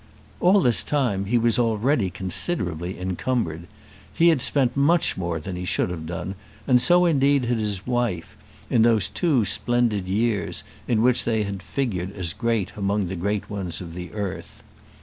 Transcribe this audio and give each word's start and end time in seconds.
All 0.39 0.61
this 0.61 0.83
time 0.83 1.25
he 1.25 1.37
was 1.37 1.59
already 1.59 2.09
considerably 2.09 2.97
encumbered. 2.99 3.67
He 4.11 4.29
had 4.29 4.41
spent 4.41 4.75
much 4.75 5.15
more 5.15 5.39
than 5.39 5.55
he 5.55 5.63
should 5.63 5.91
have 5.91 6.07
done, 6.07 6.33
and 6.65 6.81
so 6.81 7.05
indeed 7.05 7.45
had 7.45 7.59
his 7.59 7.85
wife, 7.85 8.35
in 8.67 8.81
those 8.81 9.07
two 9.07 9.45
splendid 9.45 10.07
years 10.07 10.63
in 10.87 11.03
which 11.03 11.23
they 11.23 11.43
had 11.43 11.61
figured 11.61 12.11
as 12.13 12.33
great 12.33 12.71
among 12.75 13.05
the 13.05 13.15
great 13.15 13.47
ones 13.47 13.79
of 13.79 13.93
the 13.93 14.11
earth. 14.13 14.63